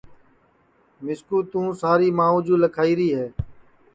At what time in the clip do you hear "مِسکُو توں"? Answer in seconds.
1.03-1.67